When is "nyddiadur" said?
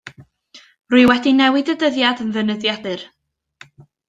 2.47-3.05